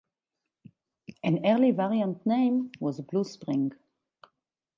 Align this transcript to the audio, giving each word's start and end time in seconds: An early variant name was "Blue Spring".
An 1.23 1.45
early 1.45 1.69
variant 1.69 2.25
name 2.25 2.71
was 2.79 2.99
"Blue 3.01 3.23
Spring". 3.23 3.71